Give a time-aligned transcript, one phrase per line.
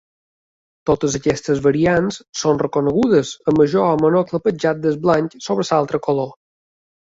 [0.89, 6.35] Totes aquestes variants són reconegudes, amb major o menor clapejat del blanc sobre l'altre color.